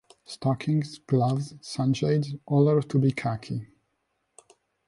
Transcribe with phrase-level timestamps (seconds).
[0.25, 3.67] Stockings, gloves, sunshades, all are to be khaki.